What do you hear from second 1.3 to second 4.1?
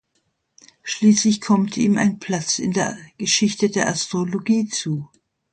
kommt ihm ein Platz in der Geschichte der